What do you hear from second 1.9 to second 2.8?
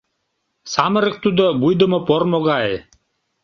пормо гай.